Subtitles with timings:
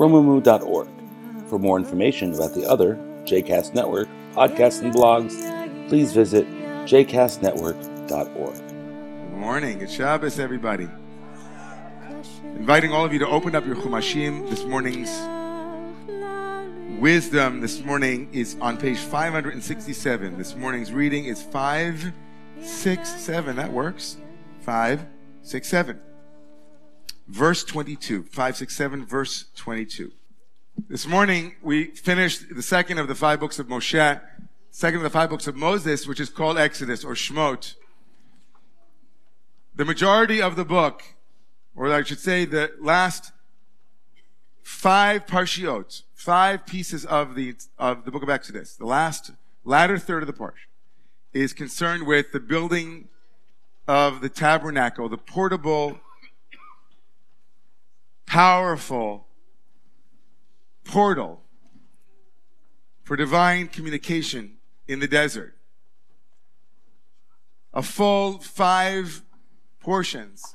[0.00, 0.88] romemu.org.
[1.46, 5.36] For more information about the other JCast Network podcasts and blogs,
[5.90, 6.46] please visit
[6.86, 8.54] jcastnetwork.org.
[8.54, 9.78] Good morning.
[9.78, 10.88] Good Shabbos, everybody.
[12.56, 14.48] Inviting all of you to open up your Chumashim.
[14.48, 15.10] This morning's
[16.98, 20.38] wisdom this morning is on page 567.
[20.38, 23.56] This morning's reading is 567.
[23.56, 24.16] That works.
[24.62, 26.00] 567
[27.30, 28.24] verse 22.
[28.24, 30.12] 567, verse 22.
[30.88, 34.20] This morning, we finished the second of the five books of Moshe,
[34.70, 37.74] second of the five books of Moses, which is called Exodus or Shmot.
[39.76, 41.02] The majority of the book,
[41.76, 43.32] or I should say the last
[44.62, 49.30] five parshiot, five pieces of the, of the book of Exodus, the last,
[49.64, 50.66] latter third of the parsha,
[51.32, 53.08] is concerned with the building
[53.86, 56.00] of the tabernacle, the portable
[58.30, 59.26] powerful
[60.84, 61.42] portal
[63.02, 64.52] for divine communication
[64.86, 65.56] in the desert.
[67.74, 69.24] A full five
[69.80, 70.54] portions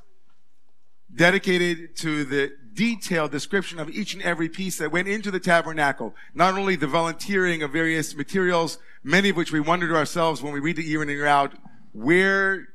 [1.14, 6.16] dedicated to the detailed description of each and every piece that went into the tabernacle.
[6.34, 10.54] Not only the volunteering of various materials, many of which we wonder to ourselves when
[10.54, 11.52] we read the year in and year out,
[11.92, 12.70] where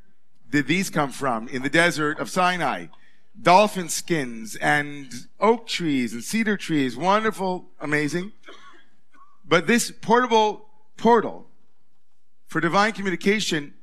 [0.50, 2.88] did these come from in the desert of Sinai?
[3.40, 6.96] Dolphin skins and oak trees and cedar trees.
[6.96, 8.32] Wonderful, amazing.
[9.44, 11.46] But this portable portal
[12.46, 13.74] for divine communication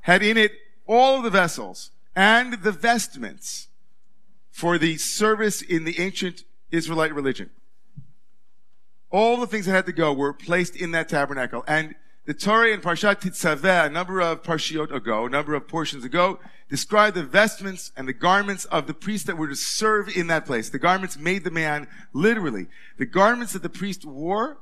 [0.00, 0.52] had in it
[0.86, 3.68] all the vessels and the vestments
[4.50, 7.50] for the service in the ancient Israelite religion.
[9.10, 11.62] All the things that had to go were placed in that tabernacle.
[11.68, 11.94] And
[12.26, 16.40] the Torah in Parshat Tetzaveh, a number of parshiot ago, a number of portions ago,
[16.68, 20.44] described the vestments and the garments of the priests that were to serve in that
[20.44, 20.68] place.
[20.68, 22.66] The garments made the man literally.
[22.98, 24.58] The garments that the priest wore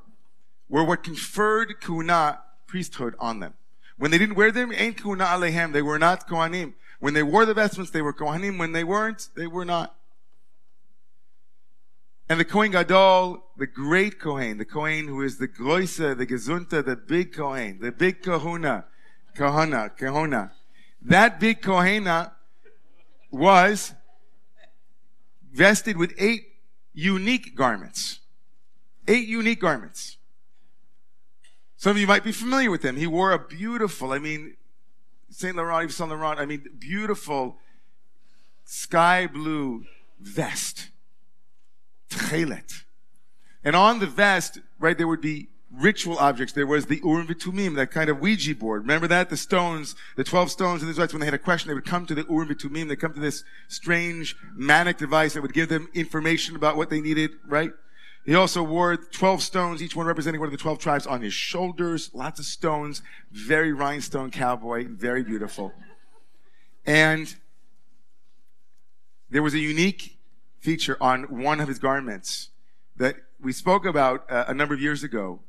[0.69, 3.55] were what conferred kuna, priesthood, on them.
[3.97, 6.73] When they didn't wear them, ain't kuna alehem, they were not kohanim.
[6.99, 8.59] When they wore the vestments, they were kohanim.
[8.59, 9.95] When they weren't, they were not.
[12.27, 16.83] And the Kohen Gadol, the great Kohen, the Kohen who is the Groise, the Gezunta,
[16.83, 18.85] the big Kohen, the big Kahuna,
[19.35, 20.51] Kahana, Kahuna.
[21.03, 22.31] That big Kohena
[23.29, 23.93] was
[25.53, 26.47] vested with eight
[26.93, 28.21] unique garments.
[29.07, 30.17] Eight unique garments.
[31.77, 32.95] Some of you might be familiar with them.
[32.95, 34.55] He wore a beautiful, I mean,
[35.29, 37.57] Saint Laurent, Yves Saint Laurent, I mean, beautiful
[38.63, 39.85] sky blue
[40.19, 40.89] vest
[42.09, 42.83] tchelet.
[43.63, 46.53] And on the vest, right, there would be ritual objects.
[46.53, 48.83] There was the Urim Vitumim, that kind of Ouija board.
[48.83, 49.29] Remember that?
[49.29, 51.85] The stones, the 12 stones in the Israelites, when they had a question, they would
[51.85, 52.87] come to the Urim Vitumim.
[52.87, 57.01] They'd come to this strange manic device that would give them information about what they
[57.01, 57.71] needed, right?
[58.25, 61.33] He also wore 12 stones, each one representing one of the 12 tribes on his
[61.33, 62.09] shoulders.
[62.13, 63.03] Lots of stones.
[63.31, 64.87] Very rhinestone cowboy.
[64.87, 65.73] Very beautiful.
[66.87, 67.35] And
[69.29, 70.14] there was a unique
[70.65, 72.49] feature on one of his garments
[72.97, 75.39] that we spoke about uh, a number of years ago.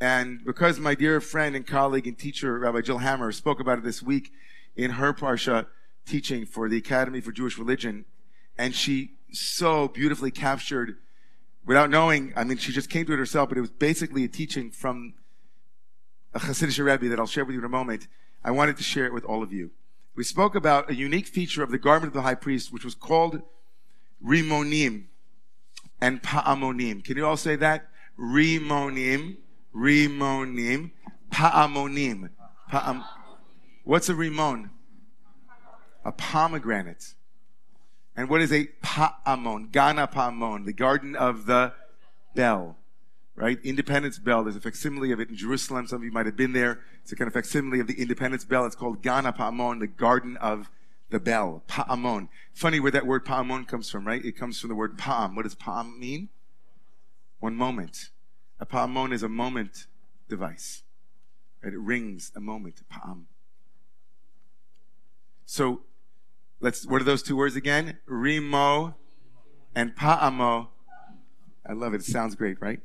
[0.00, 3.84] And because my dear friend and colleague and teacher, Rabbi Jill Hammer, spoke about it
[3.84, 4.32] this week
[4.74, 5.66] in her Parsha
[6.06, 8.06] teaching for the Academy for Jewish Religion,
[8.56, 10.96] and she so beautifully captured,
[11.66, 14.28] without knowing, I mean, she just came to it herself, but it was basically a
[14.28, 15.14] teaching from
[16.34, 18.08] a Hasidic Rebbe that I'll share with you in a moment.
[18.42, 19.70] I wanted to share it with all of you.
[20.16, 22.94] We spoke about a unique feature of the garment of the high priest, which was
[22.94, 23.42] called
[24.24, 25.04] Rimonim
[26.00, 27.04] and Pa'amonim.
[27.04, 27.88] Can you all say that?
[28.18, 29.36] Rimonim,
[29.74, 30.90] Rimonim,
[31.30, 32.30] Pa'amonim.
[32.70, 33.04] Pa'am-
[33.84, 34.70] What's a rimon?
[36.04, 37.14] A pomegranate.
[38.16, 39.72] And what is a pa'amon?
[39.72, 41.72] Gana pa'amon, the garden of the
[42.34, 42.76] bell,
[43.34, 43.58] right?
[43.64, 44.44] Independence Bell.
[44.44, 45.86] There's a facsimile of it in Jerusalem.
[45.86, 46.80] Some of you might have been there.
[47.02, 48.64] It's a kind of facsimile of the Independence Bell.
[48.66, 50.70] It's called Gana pa'amon, the garden of
[51.12, 52.28] the bell, pa'amon.
[52.54, 54.24] Funny where that word pa'amon comes from, right?
[54.24, 55.36] It comes from the word pa'am.
[55.36, 56.30] What does pa'am mean?
[57.38, 58.08] One moment.
[58.58, 59.86] A pa'amon is a moment
[60.28, 60.82] device.
[61.62, 61.72] Right?
[61.72, 63.26] It rings a moment, pa'am.
[65.44, 65.82] So,
[66.60, 67.98] let's, what are those two words again?
[68.08, 68.94] Rimo
[69.74, 70.68] and pa'amo.
[71.66, 72.00] I love it.
[72.00, 72.80] It sounds great, right?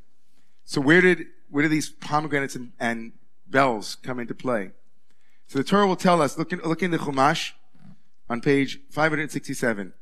[0.65, 3.13] So where did, where do these pomegranates and, and
[3.47, 4.71] bells come into play?
[5.47, 7.53] So the Torah will tell us, look in, look in the Chumash
[8.29, 9.93] on page 567.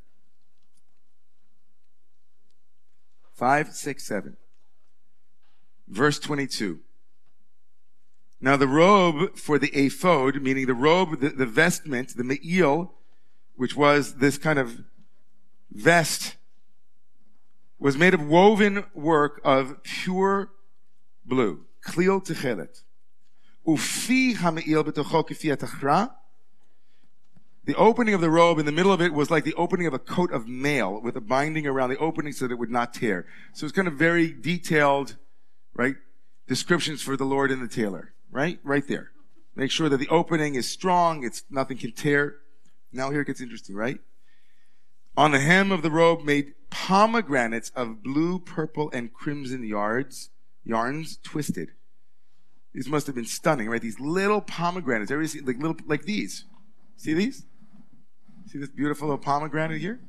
[3.34, 4.38] 567.
[5.88, 6.80] Verse 22.
[8.42, 12.94] Now the robe for the ephod, meaning the robe, the, the vestment, the me'il,
[13.56, 14.84] which was this kind of
[15.72, 16.36] vest,
[17.80, 20.50] was made of woven work of pure
[21.26, 21.66] blue.
[21.86, 22.82] Klil techelet.
[23.68, 25.52] Ufi ha'me'il b'tocho kifi.
[27.66, 29.94] The opening of the robe in the middle of it was like the opening of
[29.94, 32.94] a coat of mail with a binding around the opening so that it would not
[32.94, 33.26] tear.
[33.54, 35.16] So it's kind of very detailed,
[35.74, 35.96] right?
[36.48, 38.60] Descriptions for the Lord and the tailor, right?
[38.64, 39.12] Right there.
[39.56, 41.24] Make sure that the opening is strong.
[41.24, 42.36] It's nothing can tear.
[42.92, 44.00] Now here it gets interesting, right?
[45.18, 50.30] On the hem of the robe made pomegranates of blue, purple, and crimson yards,
[50.64, 51.72] yarns twisted.
[52.74, 53.82] These must have been stunning, right?
[53.82, 55.10] These little pomegranates.
[55.10, 56.44] Everybody see, like little, like these.
[56.98, 57.46] See these?
[58.56, 60.00] See this beautiful little pomegranate here?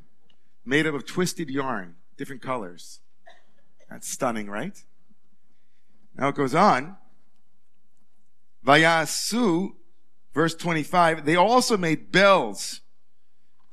[0.64, 3.00] Made up of twisted yarn, different colors.
[3.90, 4.84] That's stunning, right?
[6.16, 6.96] Now it goes on.
[8.64, 9.70] Vayasu,
[10.32, 12.82] verse 25, they also made bells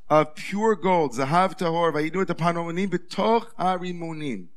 [0.10, 4.48] of pure gold, zahav tahor, vayidu et panomonim betoch arimonim.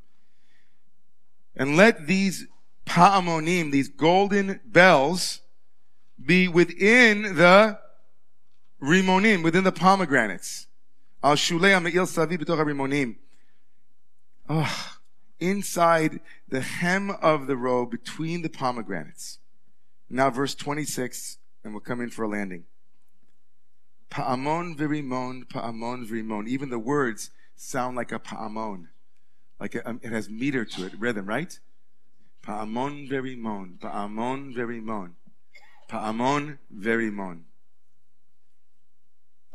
[1.54, 2.46] And let these
[2.86, 5.42] pa'amonim, these golden bells,
[6.18, 7.80] be within the
[8.86, 10.66] rimonim, within the pomegranates.
[11.22, 13.16] Al shulei me'il savi b'toch rimonim.
[14.48, 14.96] Oh,
[15.40, 19.38] inside the hem of the robe between the pomegranates.
[20.08, 22.64] Now verse 26, and we'll come in for a landing.
[24.10, 26.46] Pa'amon virimon, pa'amon virimon.
[26.46, 28.86] Even the words sound like a pa'amon.
[29.58, 31.58] Like a, um, it has meter to it, rhythm, right?
[32.46, 35.12] Pa'amon verimon, pa'amon verimon,
[35.90, 37.40] pa'amon verimon.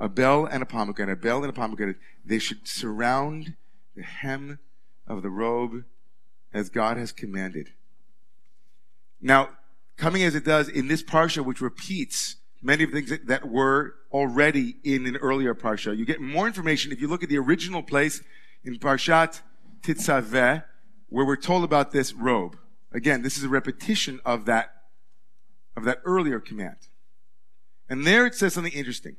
[0.01, 1.97] A bell and a pomegranate, a bell and a pomegranate.
[2.25, 3.53] They should surround
[3.95, 4.57] the hem
[5.05, 5.83] of the robe
[6.51, 7.69] as God has commanded.
[9.21, 9.49] Now,
[9.97, 13.93] coming as it does in this parsha, which repeats many of the things that were
[14.11, 15.95] already in an earlier parsha.
[15.95, 18.23] You get more information if you look at the original place
[18.63, 19.41] in Parshat
[19.81, 20.63] Titzaveh,
[21.09, 22.57] where we're told about this robe.
[22.91, 24.71] Again, this is a repetition of that,
[25.77, 26.77] of that earlier command.
[27.87, 29.17] And there it says something interesting.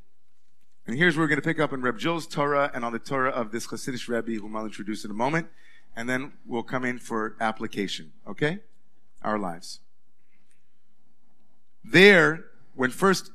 [0.87, 2.99] And here's where we're going to pick up on Reb Jill's Torah and on the
[2.99, 5.49] Torah of this Hasidic Rebbe, whom I'll introduce in a moment.
[5.95, 8.13] And then we'll come in for application.
[8.27, 8.59] Okay?
[9.23, 9.81] Our lives.
[11.85, 12.45] There,
[12.75, 13.31] when first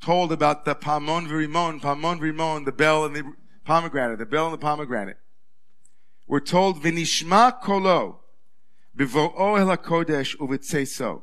[0.00, 3.32] told about the Pamon Virimon, Pamon Virimon, the bell and the
[3.64, 5.18] pomegranate, the bell and the pomegranate,
[6.26, 8.20] we're told Vinishma Kolo,
[8.96, 11.22] Bivo'o El HaKodesh Uvitseso.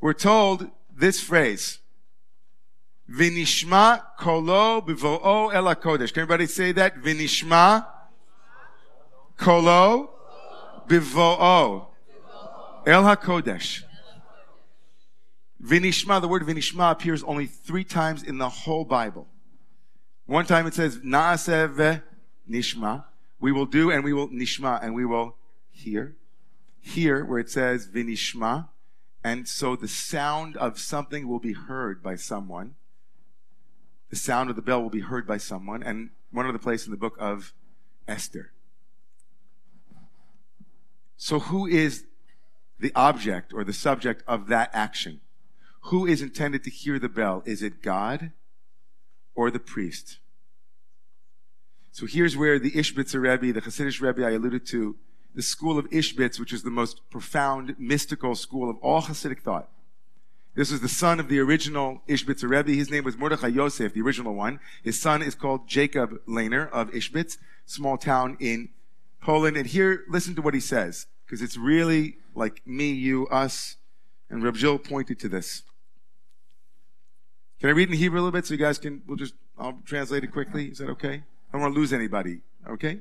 [0.00, 1.80] We're told this phrase,
[3.10, 6.12] Vinishma Kolo Bivo'o El HaKodesh.
[6.12, 6.96] Can everybody say that?
[6.96, 7.86] Vinishma
[9.36, 10.10] Kolo
[10.88, 11.86] Bivo'o
[12.86, 13.82] El HaKodesh.
[15.62, 19.26] Vinishma, the word Vinishma appears only three times in the whole Bible.
[20.26, 22.02] One time it says, Na'aseh
[22.48, 23.04] Nishma.
[23.38, 25.36] We will do and we will Nishma and we will
[25.70, 26.16] hear.
[26.80, 28.68] Here, where it says Vinishma.
[29.22, 32.74] And so the sound of something will be heard by someone.
[34.10, 35.82] The sound of the bell will be heard by someone.
[35.82, 37.52] And one other place in the book of
[38.06, 38.52] Esther.
[41.16, 42.04] So who is
[42.78, 45.20] the object or the subject of that action?
[45.86, 47.42] who is intended to hear the bell?
[47.46, 48.32] Is it God
[49.34, 50.18] or the priest?
[51.92, 54.96] So here's where the Ishbitzer Rebbe, the Hasidic Rebbe I alluded to,
[55.34, 59.70] the school of Ishbitz, which is the most profound mystical school of all Hasidic thought.
[60.56, 62.72] This was the son of the original Ishbitzer Rebbe.
[62.72, 64.58] His name was Mordechai Yosef, the original one.
[64.82, 67.36] His son is called Jacob Leiner of Ishbitz,
[67.66, 68.70] small town in
[69.20, 69.58] Poland.
[69.58, 73.76] And here, listen to what he says, because it's really like me, you, us,
[74.30, 75.62] and Reb Jill pointed to this.
[77.60, 79.78] Can I read in Hebrew a little bit so you guys can, we'll just, I'll
[79.84, 80.68] translate it quickly.
[80.68, 81.14] Is that okay?
[81.16, 82.40] I don't want to lose anybody.
[82.66, 83.00] Okay?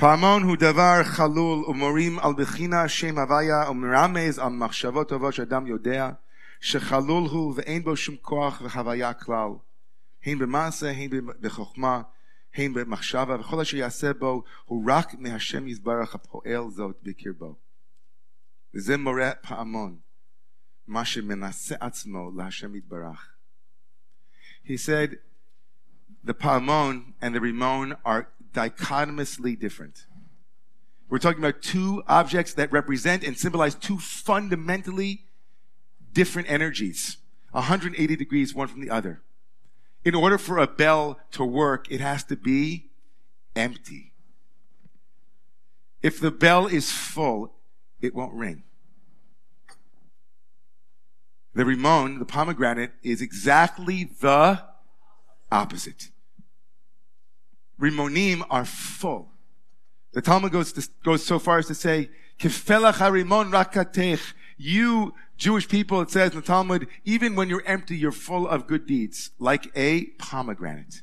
[0.00, 6.10] פעמון הוא דבר חלול ומורים על בחינה שם הוויה ומרמז על מחשבות טובות שאדם יודע
[6.60, 9.50] שחלול הוא ואין בו שום כוח וחוויה כלל
[10.24, 12.02] הן במעשה הן בחוכמה
[12.54, 17.56] הן במחשבה וכל אשר יעשה בו הוא רק מהשם יזברך הפועל זאת בקרבו
[18.74, 19.98] וזה מורה פעמון
[20.86, 23.36] מה שמנסה עצמו להשם יתברך
[24.64, 25.16] He said
[26.24, 30.06] the pa'amon and the rimon are dichotomously different.
[31.08, 35.24] We're talking about two objects that represent and symbolize two fundamentally
[36.12, 37.18] different energies,
[37.50, 39.22] 180 degrees one from the other.
[40.04, 42.90] In order for a bell to work, it has to be
[43.56, 44.12] empty.
[46.02, 47.52] If the bell is full,
[48.00, 48.62] it won't ring.
[51.54, 54.62] The rimon, the pomegranate, is exactly the
[55.50, 56.10] opposite.
[57.80, 59.30] Rimonim are full.
[60.12, 64.32] The Talmud goes, to, goes so far as to say, harimon rakatech.
[64.56, 68.66] You Jewish people, it says in the Talmud, even when you're empty, you're full of
[68.66, 71.02] good deeds, like a pomegranate.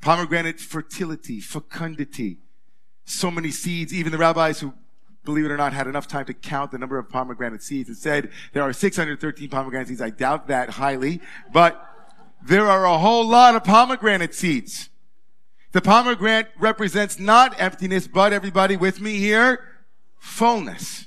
[0.00, 2.38] Pomegranate fertility, fecundity.
[3.04, 3.94] So many seeds.
[3.94, 4.74] Even the rabbis who,
[5.24, 7.96] believe it or not, had enough time to count the number of pomegranate seeds and
[7.96, 10.00] said there are 613 pomegranate seeds.
[10.00, 11.20] I doubt that highly,
[11.52, 11.88] but
[12.44, 14.88] there are a whole lot of pomegranate seeds.
[15.72, 19.64] The pomegranate represents not emptiness, but everybody with me here,
[20.18, 21.06] fullness.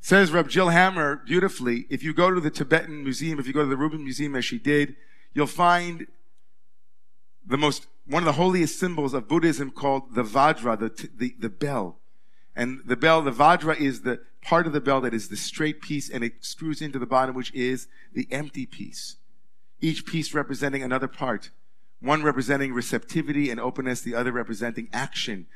[0.00, 3.62] Says Reb Jill Hammer beautifully, if you go to the Tibetan Museum, if you go
[3.62, 4.96] to the Rubin Museum as she did,
[5.32, 6.06] you'll find
[7.44, 11.48] the most, one of the holiest symbols of Buddhism called the Vajra, the, the, the
[11.48, 11.96] bell.
[12.54, 15.80] And the bell, the Vajra is the part of the bell that is the straight
[15.80, 19.16] piece and it screws into the bottom, which is the empty piece.
[19.80, 21.50] Each piece representing another part
[22.06, 25.46] one representing receptivity and openness, the other representing action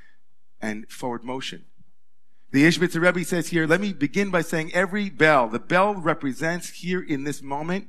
[0.60, 1.64] and forward motion.
[2.52, 6.70] The Ishbitzer Rebbe says here, let me begin by saying every bell, the bell represents
[6.70, 7.88] here in this moment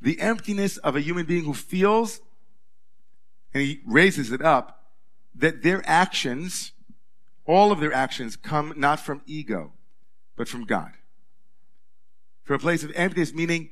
[0.00, 2.20] the emptiness of a human being who feels,
[3.52, 4.84] and he raises it up,
[5.34, 6.72] that their actions,
[7.46, 9.72] all of their actions come not from ego,
[10.36, 10.92] but from God.
[12.44, 13.70] From a place of emptiness, meaning,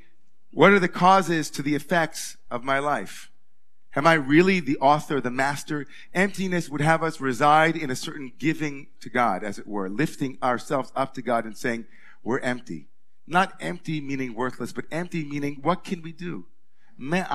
[0.52, 3.30] what are the causes to the effects of my life?
[3.96, 5.86] Am I really the author, the master?
[6.12, 10.36] Emptiness would have us reside in a certain giving to God, as it were, lifting
[10.42, 11.86] ourselves up to God and saying,
[12.22, 12.88] we're empty.
[13.26, 16.44] Not empty meaning worthless, but empty meaning, what can we do?
[16.98, 17.30] What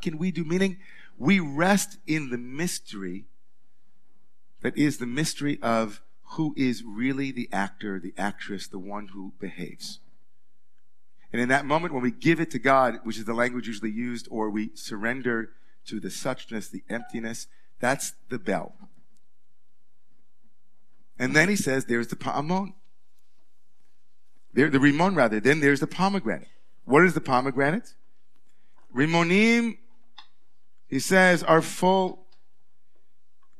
[0.00, 0.44] can we do?
[0.44, 0.76] Meaning,
[1.18, 3.24] we rest in the mystery
[4.62, 9.32] that is the mystery of who is really the actor, the actress, the one who
[9.40, 9.98] behaves.
[11.31, 13.91] And in that moment, when we give it to God, which is the language usually
[13.91, 15.49] used, or we surrender
[15.85, 17.47] to the suchness, the emptiness,
[17.79, 18.75] that's the bell.
[21.17, 22.73] And then he says, there's the pa'amon.
[24.53, 25.39] There, the rimon rather.
[25.39, 26.49] Then there's the pomegranate.
[26.85, 27.95] What is the pomegranate?
[28.95, 29.77] Rimonim,
[30.87, 32.19] he says, are full.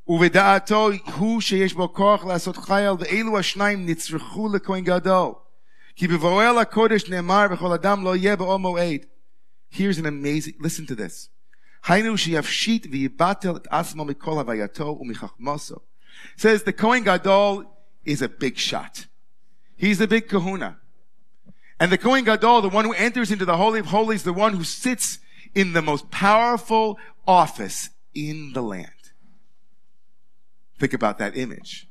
[0.07, 5.33] ובדעתו הוא שיש בו כוח לעשות חייל, ואלו השניים נצרכו לכהן גדול.
[9.68, 11.28] Here's an amazing, listen to this.
[16.36, 17.64] Says the Kohen Gadol
[18.04, 19.06] is a big shot.
[19.76, 20.78] He's the big kahuna.
[21.80, 24.54] And the Kohen Gadol, the one who enters into the Holy of Holies, the one
[24.54, 25.18] who sits
[25.52, 28.92] in the most powerful office in the land.
[30.78, 31.87] Think about that image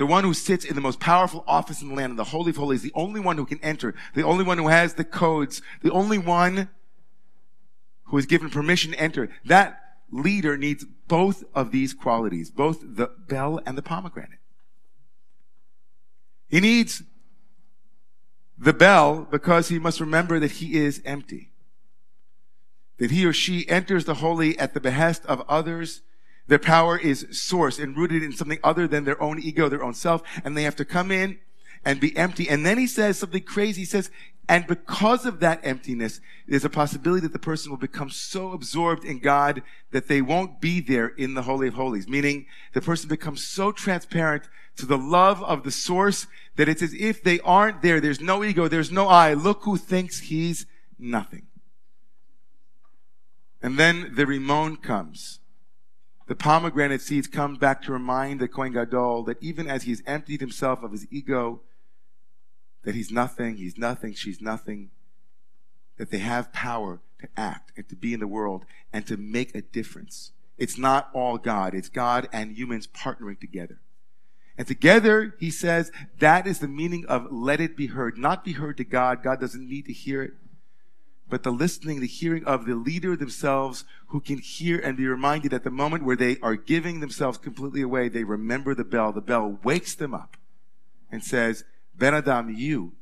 [0.00, 2.56] the one who sits in the most powerful office in the land, the Holy of
[2.56, 5.90] Holies, the only one who can enter, the only one who has the codes, the
[5.90, 6.70] only one
[8.04, 9.28] who is given permission to enter.
[9.44, 9.78] That
[10.10, 14.38] leader needs both of these qualities, both the bell and the pomegranate.
[16.48, 17.02] He needs
[18.56, 21.52] the bell because he must remember that he is empty.
[22.96, 26.00] That he or she enters the holy at the behest of others
[26.50, 29.94] their power is sourced and rooted in something other than their own ego, their own
[29.94, 31.38] self, and they have to come in
[31.84, 32.48] and be empty.
[32.48, 33.82] And then he says something crazy.
[33.82, 34.10] He says,
[34.48, 39.04] and because of that emptiness, there's a possibility that the person will become so absorbed
[39.04, 42.08] in God that they won't be there in the Holy of Holies.
[42.08, 46.26] Meaning the person becomes so transparent to the love of the source
[46.56, 48.00] that it's as if they aren't there.
[48.00, 48.66] There's no ego.
[48.66, 49.34] There's no I.
[49.34, 50.66] Look who thinks he's
[50.98, 51.46] nothing.
[53.62, 55.39] And then the Rimon comes.
[56.30, 60.40] The pomegranate seeds come back to remind the Kohen Gadol that even as he's emptied
[60.40, 61.62] himself of his ego,
[62.84, 64.90] that he's nothing, he's nothing, she's nothing,
[65.98, 69.56] that they have power to act and to be in the world and to make
[69.56, 70.30] a difference.
[70.56, 73.80] It's not all God, it's God and humans partnering together.
[74.56, 78.16] And together, he says, that is the meaning of let it be heard.
[78.16, 79.24] Not be heard to God.
[79.24, 80.34] God doesn't need to hear it
[81.30, 85.54] but the listening, the hearing of the leader themselves who can hear and be reminded
[85.54, 89.12] at the moment where they are giving themselves completely away, they remember the bell.
[89.12, 90.36] The bell wakes them up
[91.10, 91.64] and says,
[91.96, 92.92] Ben Adam, you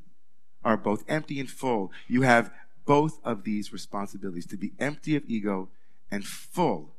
[0.64, 1.90] are both empty and full.
[2.06, 2.52] You have
[2.84, 5.70] both of these responsibilities to be empty of ego
[6.10, 6.94] and full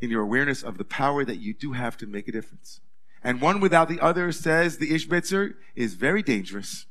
[0.00, 2.80] in your awareness of the power that you do have to make a difference.
[3.22, 6.86] And one without the other says the Ishbitzer is very dangerous.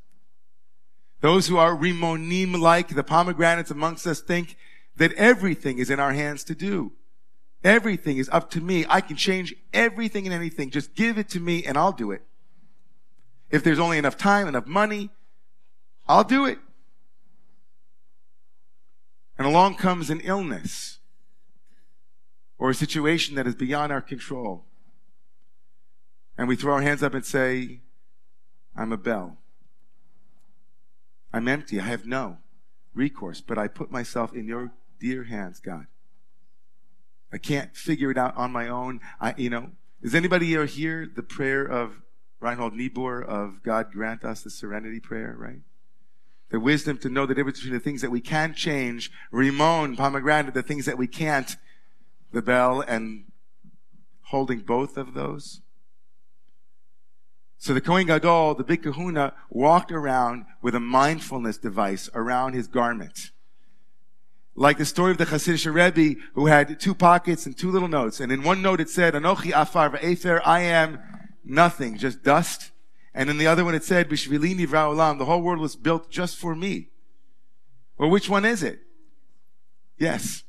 [1.22, 4.56] Those who are rimonim like the pomegranates amongst us think
[4.96, 6.94] that everything is in our hands to do.
[7.64, 8.86] Everything is up to me.
[8.88, 10.70] I can change everything and anything.
[10.70, 12.22] Just give it to me and I'll do it.
[13.50, 15.10] If there's only enough time, enough money,
[16.08, 16.60] I'll do it.
[19.38, 21.00] And along comes an illness
[22.58, 24.66] or a situation that is beyond our control.
[26.38, 27.82] And we throw our hands up and say,
[28.76, 29.38] I'm a bell.
[31.32, 31.80] I'm empty.
[31.80, 32.38] I have no
[32.94, 35.88] recourse, but I put myself in your dear hands, God.
[37.32, 39.02] I can't figure it out on my own.
[39.22, 39.72] I, you know,
[40.02, 42.02] is anybody here hear the prayer of
[42.40, 45.62] Reinhold Niebuhr of God grant us the serenity prayer, right?
[46.50, 50.54] The wisdom to know the difference between the things that we can change, rimon, pomegranate,
[50.54, 51.56] the things that we can't,
[52.32, 53.26] the bell, and
[54.24, 55.62] holding both of those.
[57.62, 62.68] So the Kohen Gadol, the big kahuna, walked around with a mindfulness device around his
[62.68, 63.32] garment.
[64.56, 68.22] Like the story of the Hasidic Rebbe who had two pockets and two little notes.
[68.22, 71.00] And in one note it said, Anochi afar v'efer, I am
[71.44, 72.72] nothing, just dust.
[73.14, 76.38] And in the other one it said, Bishvili nivra the whole world was built just
[76.38, 76.88] for me.
[77.98, 78.80] Well, which one is it?
[79.98, 80.44] Yes.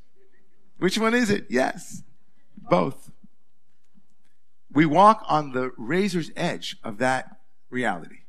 [0.79, 1.47] Which one is it?
[1.51, 2.05] Yes.
[2.57, 3.11] Both.
[4.73, 7.39] We walk on the razor's edge of that
[7.71, 8.21] reality.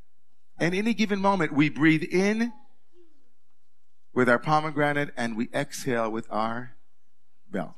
[0.58, 2.52] And any given moment, we breathe in
[4.14, 6.74] with our pomegranate and we exhale with our
[7.50, 7.76] bell.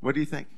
[0.00, 0.48] What do you think?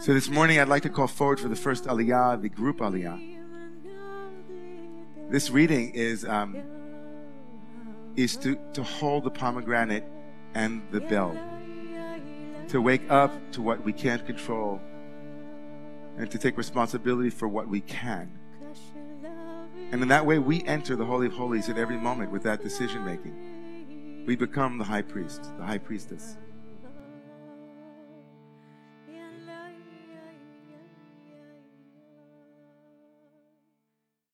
[0.00, 3.43] So this morning I'd like to call forward for the first aliyah, the group aliyah.
[5.34, 6.62] This reading is um,
[8.14, 10.04] is to, to hold the pomegranate
[10.54, 11.36] and the bell
[12.68, 14.80] to wake up to what we can't control
[16.18, 18.30] and to take responsibility for what we can.
[19.90, 22.62] And in that way, we enter the Holy of Holies at every moment with that
[22.62, 24.22] decision making.
[24.28, 26.36] We become the high priest, the high priestess.